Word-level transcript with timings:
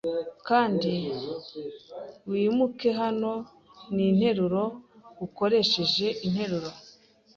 Kandi 0.47 0.91
wimuke 2.29 2.89
hano 3.01 3.31
n'interuro 3.93 4.63
ukoresheje 5.25 6.07
interuro 6.25 6.69